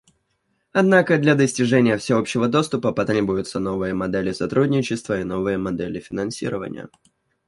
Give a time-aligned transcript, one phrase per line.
[0.71, 6.89] Однако для достижения всеобщего доступа потребуются новые модели сотрудничества и новые модели финансирования.